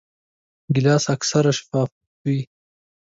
ګیلاس 0.73 1.05
اکثره 1.15 1.51
شفاف 1.57 1.89
وي. 2.23 2.39